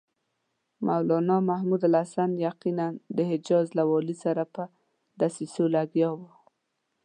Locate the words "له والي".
3.77-4.15